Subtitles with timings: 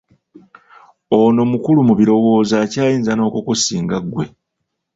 [1.17, 4.25] Ono mukulu mu birowoozo akyayinza n'okukusinga ggwe!